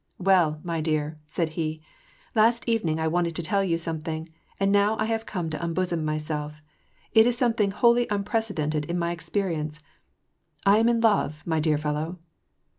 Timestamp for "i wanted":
2.99-3.35